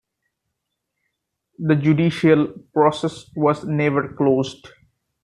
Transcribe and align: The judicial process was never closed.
The 1.59 1.75
judicial 1.75 2.47
process 2.73 3.29
was 3.35 3.65
never 3.65 4.07
closed. 4.15 4.67